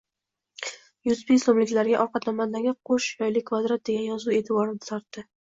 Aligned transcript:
Yuz 1.09 1.19
ming 1.27 1.41
soʻmlikning 1.43 1.93
orqa 2.05 2.21
tomonidagi 2.25 2.73
“Qoʻsh 2.91 3.11
yoyli 3.23 3.47
kvadrant” 3.51 3.87
degan 3.91 4.09
yozuv 4.11 4.37
eʼtiborimni 4.41 4.91
tortdi. 4.91 5.29